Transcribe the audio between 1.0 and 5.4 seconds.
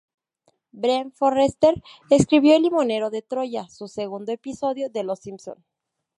Forrester escribió "El limonero de Troya", su segundo episodio de "Los